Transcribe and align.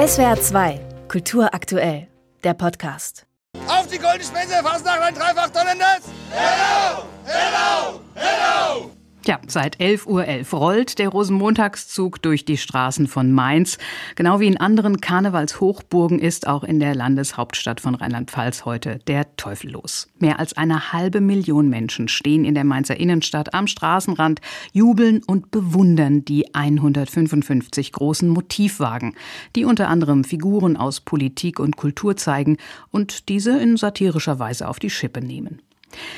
SWR 0.00 0.40
2, 0.40 0.80
Kultur 1.08 1.52
aktuell, 1.52 2.08
der 2.42 2.54
Podcast. 2.54 3.26
Auf 3.66 3.86
die 3.86 3.98
goldene 3.98 4.24
Spitze, 4.24 4.62
fast 4.62 4.82
nach 4.82 4.98
ein 4.98 5.14
Dreifach 5.14 5.50
Tonnennetz! 5.50 6.08
Hello! 6.30 7.04
Hello! 7.26 8.00
Hello! 8.14 8.90
Ja, 9.30 9.38
seit 9.46 9.76
11.11 9.76 10.06
Uhr 10.08 10.22
.11 10.22 10.56
rollt 10.56 10.98
der 10.98 11.08
Rosenmontagszug 11.08 12.20
durch 12.20 12.44
die 12.44 12.56
Straßen 12.56 13.06
von 13.06 13.30
Mainz. 13.30 13.78
Genau 14.16 14.40
wie 14.40 14.48
in 14.48 14.56
anderen 14.56 15.00
Karnevalshochburgen 15.00 16.18
ist 16.18 16.48
auch 16.48 16.64
in 16.64 16.80
der 16.80 16.96
Landeshauptstadt 16.96 17.80
von 17.80 17.94
Rheinland-Pfalz 17.94 18.64
heute 18.64 18.98
der 19.06 19.36
Teufel 19.36 19.70
los. 19.70 20.08
Mehr 20.18 20.40
als 20.40 20.56
eine 20.56 20.92
halbe 20.92 21.20
Million 21.20 21.68
Menschen 21.68 22.08
stehen 22.08 22.44
in 22.44 22.56
der 22.56 22.64
Mainzer 22.64 22.98
Innenstadt 22.98 23.54
am 23.54 23.68
Straßenrand, 23.68 24.40
jubeln 24.72 25.22
und 25.24 25.52
bewundern 25.52 26.24
die 26.24 26.52
155 26.52 27.92
großen 27.92 28.28
Motivwagen, 28.28 29.14
die 29.54 29.64
unter 29.64 29.86
anderem 29.86 30.24
Figuren 30.24 30.76
aus 30.76 31.00
Politik 31.00 31.60
und 31.60 31.76
Kultur 31.76 32.16
zeigen 32.16 32.56
und 32.90 33.28
diese 33.28 33.60
in 33.60 33.76
satirischer 33.76 34.40
Weise 34.40 34.66
auf 34.66 34.80
die 34.80 34.90
Schippe 34.90 35.20
nehmen. 35.20 35.62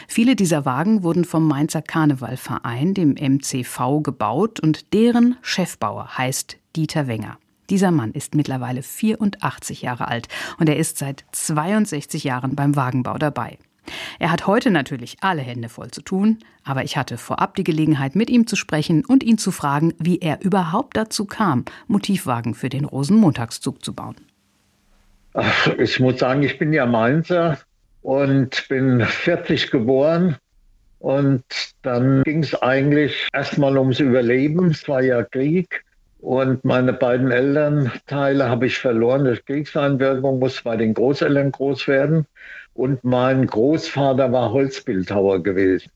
Viele 0.08 0.36
dieser 0.36 0.64
Wagen 0.64 1.02
wurden 1.02 1.24
vom 1.24 1.46
Mainzer 1.46 1.82
Karnevalverein, 1.82 2.94
dem 2.94 3.14
MCV, 3.14 4.02
gebaut 4.02 4.60
und 4.60 4.92
deren 4.92 5.36
Chefbauer 5.42 6.16
heißt 6.18 6.56
Dieter 6.76 7.06
Wenger. 7.06 7.38
Dieser 7.70 7.90
Mann 7.90 8.12
ist 8.12 8.34
mittlerweile 8.34 8.82
84 8.82 9.82
Jahre 9.82 10.08
alt 10.08 10.28
und 10.58 10.68
er 10.68 10.76
ist 10.76 10.98
seit 10.98 11.24
62 11.32 12.24
Jahren 12.24 12.54
beim 12.54 12.76
Wagenbau 12.76 13.18
dabei. 13.18 13.58
Er 14.18 14.30
hat 14.30 14.46
heute 14.46 14.70
natürlich 14.70 15.16
alle 15.22 15.42
Hände 15.42 15.68
voll 15.68 15.90
zu 15.90 16.02
tun, 16.02 16.38
aber 16.64 16.84
ich 16.84 16.96
hatte 16.96 17.18
vorab 17.18 17.56
die 17.56 17.64
Gelegenheit, 17.64 18.14
mit 18.14 18.30
ihm 18.30 18.46
zu 18.46 18.56
sprechen 18.56 19.04
und 19.04 19.22
ihn 19.22 19.38
zu 19.38 19.50
fragen, 19.50 19.94
wie 19.98 20.18
er 20.18 20.42
überhaupt 20.42 20.96
dazu 20.96 21.24
kam, 21.24 21.64
Motivwagen 21.88 22.54
für 22.54 22.68
den 22.68 22.84
Rosenmontagszug 22.84 23.84
zu 23.84 23.94
bauen. 23.94 24.16
Ich 25.78 25.98
muss 25.98 26.18
sagen, 26.18 26.42
ich 26.42 26.58
bin 26.58 26.72
ja 26.72 26.86
Mainzer 26.86 27.58
und 28.02 28.68
bin 28.68 29.00
40 29.00 29.70
geboren. 29.70 30.36
Und 30.98 31.44
dann 31.82 32.22
ging 32.22 32.42
es 32.42 32.54
eigentlich 32.62 33.26
erstmal 33.32 33.76
ums 33.76 33.98
Überleben. 33.98 34.70
Es 34.70 34.86
war 34.88 35.02
ja 35.02 35.24
Krieg. 35.24 35.84
Und 36.20 36.64
meine 36.64 36.92
beiden 36.92 37.32
Elternteile 37.32 38.48
habe 38.48 38.66
ich 38.66 38.78
verloren 38.78 39.24
durch 39.24 39.44
Kriegseinwirkung, 39.44 40.38
muss 40.38 40.62
bei 40.62 40.76
den 40.76 40.94
Großeltern 40.94 41.50
groß 41.50 41.88
werden. 41.88 42.26
Und 42.74 43.02
mein 43.02 43.46
Großvater 43.46 44.30
war 44.30 44.52
Holzbildhauer 44.52 45.42
gewesen. 45.42 45.90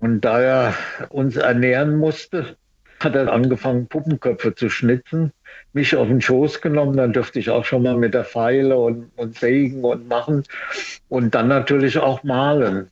Und 0.00 0.22
da 0.22 0.40
er 0.40 0.74
uns 1.10 1.36
ernähren 1.36 1.96
musste, 1.96 2.56
hat 3.00 3.14
er 3.14 3.32
angefangen, 3.32 3.86
Puppenköpfe 3.86 4.54
zu 4.54 4.68
schnitzen, 4.68 5.32
mich 5.72 5.94
auf 5.96 6.08
den 6.08 6.20
Schoß 6.20 6.60
genommen, 6.60 6.96
dann 6.96 7.12
durfte 7.12 7.38
ich 7.38 7.50
auch 7.50 7.64
schon 7.64 7.82
mal 7.82 7.96
mit 7.96 8.14
der 8.14 8.24
Pfeile 8.24 8.76
und, 8.76 9.10
und 9.16 9.38
sägen 9.38 9.84
und 9.84 10.08
machen 10.08 10.44
und 11.08 11.34
dann 11.34 11.48
natürlich 11.48 11.98
auch 11.98 12.22
malen. 12.24 12.90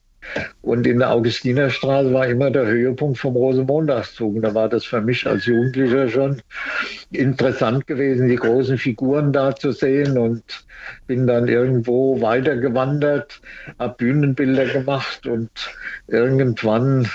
Und 0.61 0.85
in 0.85 0.99
der 0.99 1.11
Augustinerstraße 1.11 2.13
war 2.13 2.27
immer 2.27 2.51
der 2.51 2.65
Höhepunkt 2.65 3.17
vom 3.17 3.35
Rosenmontagszug. 3.35 4.41
Da 4.41 4.53
war 4.53 4.67
das 4.67 4.83
für 4.83 4.99
mich 4.99 5.25
als 5.25 5.45
Jugendlicher 5.45 6.09
schon 6.09 6.41
interessant 7.11 7.87
gewesen, 7.87 8.27
die 8.27 8.35
großen 8.35 8.77
Figuren 8.77 9.31
da 9.31 9.55
zu 9.55 9.71
sehen 9.71 10.17
und 10.17 10.43
bin 11.07 11.27
dann 11.27 11.47
irgendwo 11.47 12.19
weitergewandert, 12.21 13.41
habe 13.79 13.95
Bühnenbilder 13.97 14.65
gemacht 14.65 15.25
und 15.27 15.49
irgendwann 16.07 17.07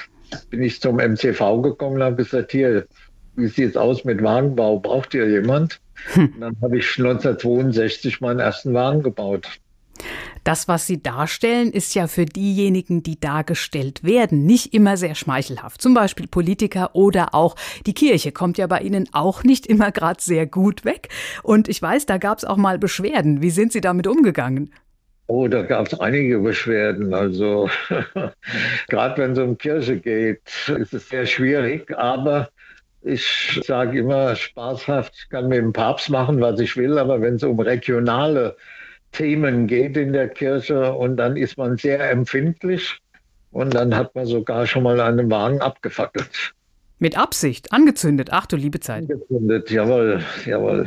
bin 0.51 0.63
ich 0.63 0.81
zum 0.81 0.97
MCV 0.97 1.63
gekommen 1.63 1.97
und 1.97 2.03
habe 2.03 2.17
gesagt, 2.17 2.53
hier, 2.53 2.87
wie 3.37 3.49
sieht 3.49 3.71
es 3.71 3.77
aus 3.77 4.05
mit 4.05 4.23
Wagenbau? 4.23 4.79
Braucht 4.79 5.15
ihr 5.15 5.29
jemand? 5.29 5.81
Hm. 6.15 6.35
dann 6.41 6.57
habe 6.61 6.79
ich 6.79 6.99
1962 6.99 8.21
meinen 8.21 8.41
ersten 8.41 8.75
Wagen 8.75 9.03
gebaut. 9.03 9.49
Das, 10.45 10.67
was 10.67 10.87
Sie 10.87 11.01
darstellen, 11.01 11.71
ist 11.71 11.95
ja 11.95 12.09
für 12.09 12.25
diejenigen, 12.25 13.05
die 13.05 13.21
dargestellt 13.21 14.03
werden, 14.03 14.45
nicht 14.45 14.75
immer 14.75 14.97
sehr 14.97 15.15
schmeichelhaft. 15.15 15.81
Zum 15.81 15.95
Beispiel 15.95 16.27
Politiker 16.27 16.97
oder 16.97 17.35
auch 17.35 17.55
die 17.87 17.95
Kirche 17.95 18.33
kommt 18.33 18.59
ja 18.59 18.67
bei 18.67 18.81
Ihnen 18.81 19.09
auch 19.13 19.45
nicht 19.45 19.67
immer 19.67 19.93
gerade 19.93 20.21
sehr 20.21 20.47
gut 20.47 20.85
weg. 20.85 21.11
Und 21.45 21.69
ich 21.69 21.81
weiß, 21.81 22.07
da 22.07 22.19
gab 22.19 22.39
es 22.39 22.45
auch 22.45 22.57
mal 22.57 22.79
Beschwerden. 22.79 23.41
Wie 23.41 23.51
sind 23.51 23.73
Sie 23.73 23.81
damit 23.81 24.09
umgegangen? 24.09 24.73
Oh, 25.27 25.49
da 25.49 25.63
gab 25.63 25.87
es 25.87 25.99
einige 25.99 26.39
Beschwerden. 26.41 27.15
Also 27.15 27.71
gerade 28.89 29.23
wenn 29.23 29.33
es 29.33 29.39
um 29.39 29.57
Kirche 29.57 29.99
geht, 29.99 30.43
ist 30.69 30.93
es 30.93 31.09
sehr 31.09 31.27
schwierig. 31.27 31.97
Aber 31.97 32.51
ich 33.03 33.61
sage 33.65 34.01
immer 34.01 34.37
spaßhaft, 34.37 35.15
ich 35.17 35.29
kann 35.29 35.49
mit 35.49 35.59
dem 35.59 35.73
Papst 35.73 36.11
machen, 36.11 36.41
was 36.41 36.61
ich 36.61 36.77
will. 36.77 36.99
Aber 36.99 37.21
wenn 37.21 37.37
es 37.37 37.43
um 37.43 37.59
regionale 37.61 38.57
Themen 39.13 39.67
geht 39.67 39.97
in 39.97 40.13
der 40.13 40.29
Kirche 40.29 40.93
und 40.93 41.17
dann 41.17 41.37
ist 41.37 41.59
man 41.59 41.77
sehr 41.77 42.11
empfindlich 42.11 42.99
und 43.51 43.75
dann 43.75 43.95
hat 43.95 44.15
man 44.15 44.27
sogar 44.27 44.67
schon 44.67 44.83
mal 44.83 45.01
einen 45.01 45.31
Wagen 45.31 45.61
abgefackelt. 45.61 46.55
Mit 46.99 47.19
Absicht, 47.19 47.73
angezündet. 47.73 48.29
Ach 48.33 48.47
du 48.47 48.57
liebe 48.57 48.81
Zeit. 48.81 49.03
Angezündet, 49.03 49.71
jawohl, 49.71 50.23
jawohl. 50.47 50.87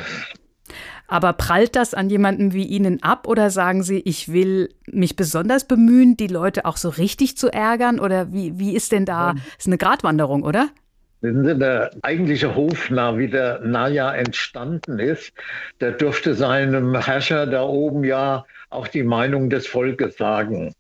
Aber 1.08 1.34
prallt 1.34 1.76
das 1.76 1.94
an 1.94 2.10
jemanden 2.10 2.54
wie 2.54 2.66
Ihnen 2.66 3.04
ab 3.04 3.28
oder 3.28 3.50
sagen 3.50 3.84
Sie, 3.84 4.00
ich 4.00 4.32
will 4.32 4.70
mich 4.88 5.16
besonders 5.16 5.66
bemühen, 5.66 6.18
die 6.18 6.28
Leute 6.28 6.66
auch 6.66 6.78
so 6.78 6.90
richtig 6.90 7.38
zu 7.38 7.52
ärgern? 7.52 8.00
Oder 8.00 8.34
wie, 8.34 8.58
wie 8.58 8.76
ist 8.76 8.92
denn 8.92 9.06
da? 9.06 9.36
Ist 9.58 9.68
eine 9.68 9.78
Gratwanderung, 9.78 10.44
oder? 10.44 10.70
Wissen 11.22 11.46
Sie, 11.46 11.58
der 11.58 11.92
eigentliche 12.02 12.56
Hofnarr, 12.56 13.18
wie 13.18 13.28
der 13.28 13.60
Naja 13.62 14.14
entstanden 14.14 15.00
ist, 15.00 15.34
der 15.80 15.92
dürfte 15.92 16.34
seinem 16.34 16.96
Herrscher 17.00 17.48
da 17.48 17.64
oben 17.64 18.04
ja 18.04 18.46
auch 18.70 18.88
die 18.88 19.04
Meinung 19.04 19.50
des 19.50 19.68
Volkes 19.68 20.18
sagen. 20.18 20.74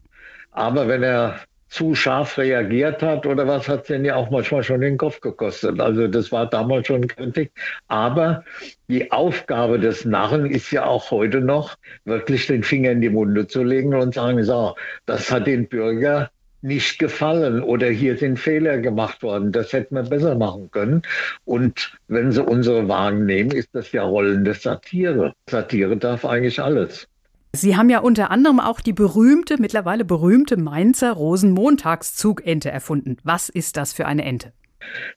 Aber 0.51 0.87
wenn 0.87 1.03
er 1.03 1.39
zu 1.67 1.95
scharf 1.95 2.37
reagiert 2.37 3.01
hat 3.01 3.25
oder 3.25 3.47
was, 3.47 3.67
hat 3.67 3.81
es 3.81 3.87
denn 3.87 4.05
ja 4.05 4.15
auch 4.15 4.29
manchmal 4.29 4.63
schon 4.63 4.81
den 4.81 4.97
Kopf 4.97 5.19
gekostet. 5.19 5.79
Also 5.79 6.07
das 6.07 6.31
war 6.31 6.47
damals 6.49 6.87
schon 6.87 7.07
Kritik. 7.07 7.51
Aber 7.87 8.43
die 8.87 9.11
Aufgabe 9.11 9.79
des 9.79 10.05
Narren 10.05 10.45
ist 10.45 10.71
ja 10.71 10.85
auch 10.85 11.11
heute 11.11 11.41
noch, 11.41 11.75
wirklich 12.05 12.47
den 12.47 12.63
Finger 12.63 12.91
in 12.91 13.01
die 13.01 13.09
Munde 13.09 13.47
zu 13.47 13.63
legen 13.63 13.93
und 13.93 14.13
sagen, 14.13 14.43
so, 14.43 14.75
das 15.05 15.31
hat 15.31 15.47
den 15.47 15.67
Bürger 15.67 16.29
nicht 16.61 16.97
gefallen 16.97 17.61
oder 17.61 17.87
hier 17.87 18.17
sind 18.17 18.39
Fehler 18.39 18.79
gemacht 18.79 19.21
worden. 19.21 19.51
Das 19.51 19.71
hätten 19.71 19.95
wir 19.95 20.03
besser 20.03 20.35
machen 20.35 20.71
können. 20.71 21.03
Und 21.45 21.95
wenn 22.07 22.31
Sie 22.31 22.43
unsere 22.43 22.87
Wagen 22.87 23.25
nehmen, 23.25 23.51
ist 23.51 23.69
das 23.73 23.91
ja 23.91 24.03
rollende 24.03 24.53
Satire. 24.53 25.33
Satire 25.47 25.95
darf 25.97 26.25
eigentlich 26.25 26.59
alles. 26.59 27.07
Sie 27.55 27.77
haben 27.77 27.89
ja 27.89 27.99
unter 27.99 28.31
anderem 28.31 28.59
auch 28.59 28.81
die 28.81 28.93
berühmte, 28.93 29.59
mittlerweile 29.59 30.05
berühmte 30.05 30.57
Mainzer 30.57 31.13
Rosenmontagszugente 31.13 32.69
erfunden. 32.69 33.17
Was 33.23 33.49
ist 33.49 33.77
das 33.77 33.93
für 33.93 34.05
eine 34.05 34.25
Ente? 34.25 34.53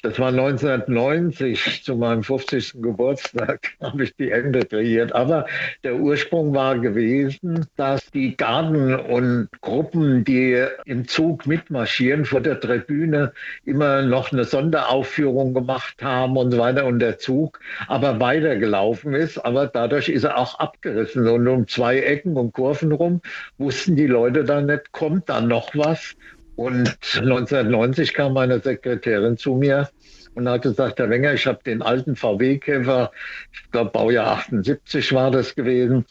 Das 0.03 0.19
war 0.19 0.29
1990, 0.29 1.83
zu 1.85 1.97
meinem 1.97 2.23
50. 2.23 2.75
Geburtstag, 2.83 3.73
habe 3.81 4.05
ich 4.05 4.15
die 4.17 4.31
Ende 4.31 4.65
kreiert. 4.65 5.13
Aber 5.13 5.47
der 5.83 5.97
Ursprung 5.97 6.55
war 6.55 6.79
gewesen, 6.79 7.67
dass 7.77 8.11
die 8.11 8.37
Garden 8.37 8.95
und 8.95 9.49
Gruppen, 9.61 10.25
die 10.25 10.65
im 10.85 11.09
Zug 11.09 11.47
mitmarschieren, 11.47 12.25
vor 12.25 12.41
der 12.41 12.61
Tribüne 12.61 13.33
immer 13.65 14.03
noch 14.03 14.33
eine 14.33 14.45
Sonderaufführung 14.45 15.55
gemacht 15.55 16.03
haben 16.03 16.37
und 16.37 16.53
so 16.53 16.59
weiter. 16.59 16.87
Und 16.87 17.01
der 17.01 17.19
Zug 17.19 17.61
aber 17.87 18.21
weitergelaufen 18.21 19.15
ist. 19.15 19.39
Aber 19.39 19.67
dadurch 19.67 20.09
ist 20.09 20.25
er 20.25 20.39
auch 20.39 20.59
abgerissen. 20.59 21.27
Und 21.27 21.47
um 21.49 21.67
zwei 21.67 21.99
Ecken 21.99 22.37
und 22.37 22.53
Kurven 22.53 22.93
rum 22.93 23.21
wussten 23.59 23.97
die 23.97 24.07
Leute 24.07 24.45
dann 24.45 24.67
nicht, 24.67 24.93
kommt 24.93 25.29
da 25.29 25.41
noch 25.41 25.75
was? 25.75 26.15
Und 26.59 26.99
1990 27.15 28.15
kam 28.15 28.33
meine 28.33 28.59
Sekretärin 28.59 29.37
zu 29.37 29.55
mir 29.55 29.89
und 30.35 30.49
hat 30.49 30.63
gesagt, 30.63 30.99
Herr 30.99 31.09
Wenger, 31.09 31.35
ich 31.35 31.47
habe 31.47 31.61
den 31.65 31.83
alten 31.83 32.17
VW-Käfer, 32.17 33.13
ich 33.53 33.71
glaube 33.71 33.93
Baujahr 33.93 34.39
78 34.39 35.13
war 35.13 35.31
das 35.31 35.55
gewesen, 35.55 36.05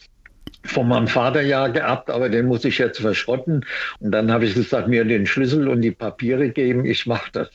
von 0.64 0.88
meinem 0.88 1.06
Vater 1.06 1.42
ja 1.42 1.68
geerbt, 1.68 2.08
aber 2.08 2.30
den 2.30 2.46
muss 2.46 2.64
ich 2.64 2.78
jetzt 2.78 2.98
verschrotten. 2.98 3.66
Und 4.00 4.10
dann 4.10 4.32
habe 4.32 4.46
ich 4.46 4.54
gesagt, 4.54 4.88
mir 4.88 5.04
den 5.04 5.26
Schlüssel 5.26 5.68
und 5.68 5.82
die 5.82 5.90
Papiere 5.90 6.48
geben, 6.48 6.86
ich 6.86 7.04
mache 7.04 7.30
das. 7.30 7.50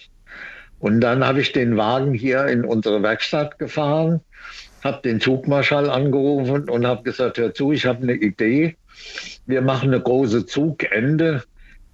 Und 0.77 1.01
dann 1.01 1.25
habe 1.25 1.41
ich 1.41 1.51
den 1.51 1.75
Wagen 1.77 2.13
hier 2.13 2.45
in 2.45 2.63
unsere 2.63 3.01
Werkstatt 3.01 3.57
gefahren, 3.57 4.21
habe 4.83 5.01
den 5.01 5.19
Zugmarschall 5.19 5.89
angerufen 5.89 6.69
und 6.69 6.85
habe 6.85 7.01
gesagt, 7.01 7.39
hör 7.39 7.55
zu, 7.55 7.71
ich 7.71 7.87
habe 7.87 8.03
eine 8.03 8.13
Idee. 8.13 8.75
Wir 9.47 9.63
machen 9.63 9.89
eine 9.89 9.99
große 9.99 10.45
Zugende 10.45 11.41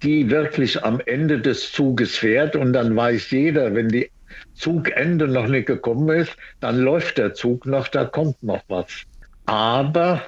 die 0.02 0.30
wirklich 0.30 0.82
am 0.82 1.00
Ende 1.04 1.40
des 1.40 1.72
Zuges 1.72 2.16
fährt 2.16 2.56
und 2.56 2.72
dann 2.72 2.96
weiß 2.96 3.30
jeder, 3.30 3.74
wenn 3.74 3.88
die 3.88 4.10
Zugende 4.54 5.28
noch 5.28 5.48
nicht 5.48 5.66
gekommen 5.66 6.08
ist, 6.16 6.36
dann 6.60 6.78
läuft 6.78 7.18
der 7.18 7.34
Zug 7.34 7.66
noch, 7.66 7.88
da 7.88 8.04
kommt 8.04 8.42
noch 8.42 8.62
was. 8.68 9.04
Aber 9.46 10.22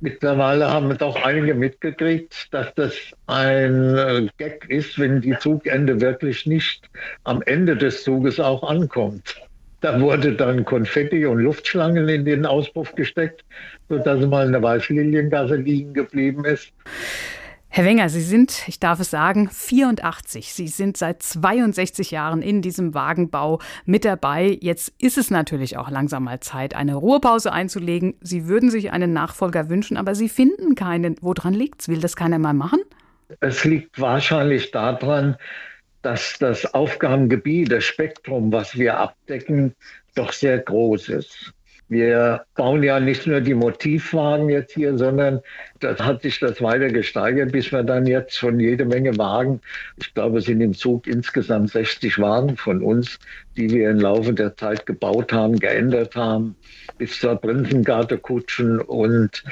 mittlerweile 0.00 0.70
haben 0.70 0.96
doch 0.98 1.22
einige 1.24 1.54
mitgekriegt, 1.54 2.48
dass 2.52 2.74
das 2.74 2.94
ein 3.26 4.30
Gag 4.38 4.66
ist, 4.68 4.98
wenn 4.98 5.20
die 5.20 5.36
Zugende 5.38 6.00
wirklich 6.00 6.46
nicht 6.46 6.88
am 7.24 7.42
Ende 7.42 7.76
des 7.76 8.04
Zuges 8.04 8.40
auch 8.40 8.62
ankommt. 8.62 9.36
Da 9.80 10.00
wurde 10.00 10.32
dann 10.32 10.64
Konfetti 10.64 11.26
und 11.26 11.40
Luftschlangen 11.40 12.08
in 12.08 12.24
den 12.24 12.46
Auspuff 12.46 12.94
gesteckt, 12.94 13.44
sodass 13.88 14.24
mal 14.26 14.46
eine 14.46 14.62
Weißliliengasse 14.62 15.56
liegen 15.56 15.92
geblieben 15.92 16.44
ist. 16.44 16.72
Herr 17.76 17.84
Wenger, 17.84 18.08
Sie 18.08 18.22
sind, 18.22 18.66
ich 18.68 18.80
darf 18.80 19.00
es 19.00 19.10
sagen, 19.10 19.50
84. 19.50 20.54
Sie 20.54 20.66
sind 20.66 20.96
seit 20.96 21.22
62 21.22 22.10
Jahren 22.10 22.40
in 22.40 22.62
diesem 22.62 22.94
Wagenbau 22.94 23.60
mit 23.84 24.06
dabei. 24.06 24.56
Jetzt 24.62 24.94
ist 24.98 25.18
es 25.18 25.30
natürlich 25.30 25.76
auch 25.76 25.90
langsam 25.90 26.24
mal 26.24 26.40
Zeit, 26.40 26.74
eine 26.74 26.94
Ruhepause 26.94 27.52
einzulegen. 27.52 28.14
Sie 28.22 28.48
würden 28.48 28.70
sich 28.70 28.92
einen 28.92 29.12
Nachfolger 29.12 29.68
wünschen, 29.68 29.98
aber 29.98 30.14
Sie 30.14 30.30
finden 30.30 30.74
keinen. 30.74 31.16
Woran 31.20 31.52
liegt's? 31.52 31.86
Will 31.90 32.00
das 32.00 32.16
keiner 32.16 32.38
mal 32.38 32.54
machen? 32.54 32.80
Es 33.40 33.62
liegt 33.66 34.00
wahrscheinlich 34.00 34.70
daran, 34.70 35.36
dass 36.00 36.38
das 36.38 36.72
Aufgabengebiet, 36.72 37.70
das 37.70 37.84
Spektrum, 37.84 38.50
was 38.52 38.78
wir 38.78 38.96
abdecken, 38.96 39.74
doch 40.14 40.32
sehr 40.32 40.60
groß 40.60 41.10
ist. 41.10 41.52
Wir 41.88 42.44
bauen 42.56 42.82
ja 42.82 42.98
nicht 42.98 43.28
nur 43.28 43.40
die 43.40 43.54
Motivwagen 43.54 44.48
jetzt 44.48 44.74
hier, 44.74 44.98
sondern 44.98 45.40
das 45.78 46.00
hat 46.00 46.22
sich 46.22 46.40
das 46.40 46.60
weiter 46.60 46.88
gesteigert, 46.88 47.52
bis 47.52 47.70
wir 47.70 47.84
dann 47.84 48.06
jetzt 48.06 48.34
schon 48.34 48.58
jede 48.58 48.84
Menge 48.84 49.16
Wagen, 49.18 49.60
ich 49.96 50.12
glaube, 50.12 50.38
es 50.38 50.46
sind 50.46 50.60
im 50.60 50.74
Zug 50.74 51.06
insgesamt 51.06 51.70
60 51.70 52.18
Wagen 52.18 52.56
von 52.56 52.82
uns, 52.82 53.20
die 53.56 53.70
wir 53.70 53.90
im 53.90 54.00
Laufe 54.00 54.32
der 54.32 54.56
Zeit 54.56 54.84
gebaut 54.84 55.32
haben, 55.32 55.60
geändert 55.60 56.16
haben, 56.16 56.56
bis 56.98 57.20
zur 57.20 57.36
Prinzengarde-Kutschen 57.36 58.80
und 58.80 59.44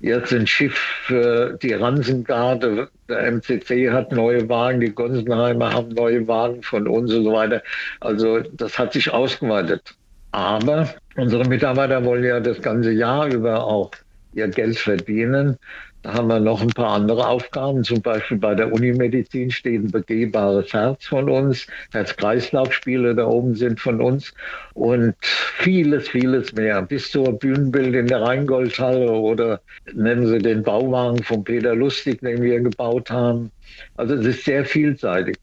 jetzt 0.00 0.32
ein 0.34 0.46
Schiff 0.46 0.76
für 0.76 1.58
die 1.62 1.72
Ransengarde. 1.72 2.90
Der 3.08 3.32
MCC 3.32 3.90
hat 3.90 4.12
neue 4.12 4.48
Wagen, 4.50 4.80
die 4.80 4.90
Gonsenheimer 4.90 5.72
haben 5.72 5.90
neue 5.90 6.26
Wagen 6.28 6.62
von 6.62 6.86
uns 6.86 7.12
und 7.14 7.24
so 7.24 7.32
weiter. 7.32 7.62
Also 8.00 8.40
das 8.40 8.78
hat 8.78 8.92
sich 8.92 9.10
ausgeweitet. 9.10 9.94
Aber 10.32 10.88
unsere 11.16 11.48
Mitarbeiter 11.48 12.04
wollen 12.04 12.24
ja 12.24 12.40
das 12.40 12.60
ganze 12.62 12.92
Jahr 12.92 13.26
über 13.32 13.64
auch 13.64 13.90
ihr 14.32 14.48
Geld 14.48 14.78
verdienen. 14.78 15.58
Da 16.02 16.14
haben 16.14 16.28
wir 16.28 16.40
noch 16.40 16.62
ein 16.62 16.68
paar 16.68 16.94
andere 16.94 17.26
Aufgaben. 17.26 17.84
Zum 17.84 18.00
Beispiel 18.00 18.38
bei 18.38 18.54
der 18.54 18.72
Unimedizin 18.72 19.50
steht 19.50 19.82
ein 19.82 19.90
begehbares 19.90 20.72
Herz 20.72 21.04
von 21.04 21.28
uns. 21.28 21.66
Herz-Kreislauf-Spiele 21.92 23.14
da 23.14 23.26
oben 23.26 23.54
sind 23.54 23.80
von 23.80 24.00
uns. 24.00 24.32
Und 24.72 25.14
vieles, 25.20 26.08
vieles 26.08 26.54
mehr. 26.54 26.80
Bis 26.80 27.10
zur 27.10 27.38
Bühnenbild 27.38 27.94
in 27.94 28.06
der 28.06 28.22
Rheingoldhalle 28.22 29.10
oder 29.10 29.60
nennen 29.92 30.26
Sie 30.26 30.38
den 30.38 30.62
Bauwagen 30.62 31.22
von 31.22 31.44
Peter 31.44 31.74
Lustig, 31.74 32.20
den 32.20 32.42
wir 32.42 32.60
gebaut 32.60 33.10
haben. 33.10 33.50
Also 33.96 34.14
es 34.14 34.24
ist 34.24 34.44
sehr 34.46 34.64
vielseitig. 34.64 35.36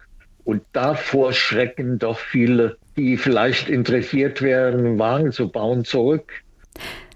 Und 0.48 0.64
davor 0.72 1.34
schrecken 1.34 2.00
doch 2.00 2.18
viele, 2.18 2.78
die 2.96 3.18
vielleicht 3.18 3.68
interessiert 3.68 4.42
wären, 4.42 4.80
einen 4.80 4.98
Wagen 4.98 5.34
zu 5.34 5.50
bauen, 5.50 5.84
zurück. 5.84 6.32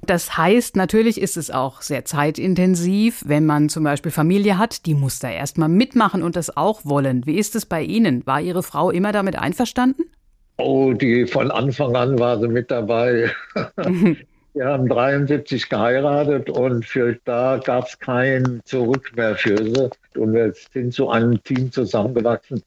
Das 0.06 0.36
heißt, 0.36 0.76
natürlich 0.76 1.22
ist 1.22 1.38
es 1.38 1.50
auch 1.50 1.82
sehr 1.82 2.04
zeitintensiv, 2.04 3.24
wenn 3.26 3.46
man 3.46 3.70
zum 3.70 3.86
Beispiel 3.86 4.12
Familie 4.12 4.58
hat, 4.58 4.86
die 4.86 4.96
muss 4.96 5.20
da 5.20 5.30
erstmal 5.30 5.70
mitmachen 5.70 6.24
und 6.24 6.36
das 6.36 6.58
auch 6.58 6.84
wollen. 6.84 7.26
Wie 7.26 7.38
ist 7.38 7.56
es 7.56 7.66
bei 7.66 7.82
Ihnen? 7.82 8.26
War 8.26 8.42
Ihre 8.42 8.64
Frau 8.64 8.92
immer 8.92 9.14
damit 9.14 9.40
einverstanden? 9.40 10.04
Oh, 10.58 10.92
die 10.92 11.26
von 11.26 11.52
Anfang 11.52 11.96
an 11.96 12.20
war 12.20 12.38
sie 12.38 12.50
mit 12.50 12.70
dabei. 12.70 13.32
Wir 14.54 14.66
haben 14.66 14.90
73 14.90 15.70
geheiratet 15.70 16.50
und 16.50 16.86
für 16.86 17.18
da 17.24 17.58
gab 17.64 17.88
es 17.88 17.98
kein 17.98 18.60
Zurück 18.66 19.14
mehr 19.16 19.36
für 19.38 19.58
sie. 19.58 19.90
Und 20.20 20.34
wir 20.34 20.54
sind 20.74 20.94
zu 20.94 21.10
einem 21.10 21.42
Team 21.44 21.72
zusammengewachsen. 21.72 22.62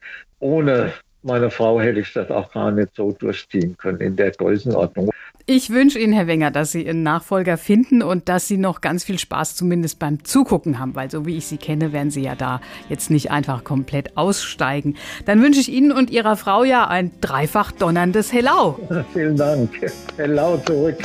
Ohne 0.44 0.92
meine 1.22 1.50
Frau 1.50 1.80
hätte 1.80 2.00
ich 2.00 2.12
das 2.12 2.30
auch 2.30 2.52
gar 2.52 2.70
nicht 2.70 2.94
so 2.94 3.12
durchziehen 3.12 3.78
können 3.78 4.00
in 4.00 4.14
der 4.14 4.30
Größenordnung. 4.30 5.08
Ich 5.46 5.70
wünsche 5.70 5.98
Ihnen, 5.98 6.12
Herr 6.12 6.26
Wenger, 6.26 6.50
dass 6.50 6.72
Sie 6.72 6.84
Ihren 6.84 7.02
Nachfolger 7.02 7.56
finden 7.56 8.02
und 8.02 8.28
dass 8.28 8.46
Sie 8.46 8.58
noch 8.58 8.82
ganz 8.82 9.04
viel 9.04 9.18
Spaß 9.18 9.56
zumindest 9.56 9.98
beim 9.98 10.22
Zugucken 10.22 10.78
haben, 10.78 10.94
weil 10.94 11.10
so 11.10 11.24
wie 11.24 11.38
ich 11.38 11.46
Sie 11.46 11.56
kenne, 11.56 11.94
werden 11.94 12.10
Sie 12.10 12.20
ja 12.20 12.34
da 12.34 12.60
jetzt 12.90 13.10
nicht 13.10 13.30
einfach 13.30 13.64
komplett 13.64 14.18
aussteigen. 14.18 14.96
Dann 15.24 15.40
wünsche 15.40 15.60
ich 15.60 15.72
Ihnen 15.72 15.92
und 15.92 16.10
Ihrer 16.10 16.36
Frau 16.36 16.62
ja 16.62 16.88
ein 16.88 17.10
dreifach 17.22 17.72
donnerndes 17.72 18.30
Hello. 18.30 18.78
Vielen 19.14 19.38
Dank. 19.38 19.70
Hello 20.18 20.58
zurück. 20.58 20.98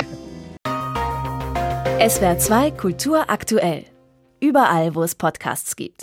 SWR 2.06 2.36
2 2.36 2.70
Kultur 2.72 3.30
aktuell. 3.30 3.84
Überall, 4.38 4.94
wo 4.94 5.02
es 5.02 5.14
Podcasts 5.14 5.76
gibt. 5.76 5.98